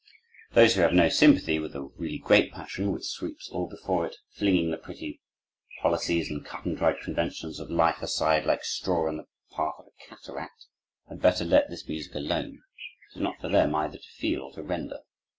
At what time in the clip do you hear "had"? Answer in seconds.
11.07-11.21